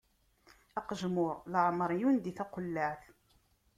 [0.79, 3.01] Aqejmuṛ, leɛmeṛ yundi taqellaɛt.